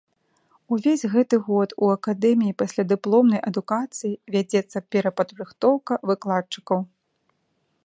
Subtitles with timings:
[0.75, 6.79] Увесь гэты год у акадэміі паслядыпломнай адукацыі вядзецца перападрыхтоўка выкладчыкаў.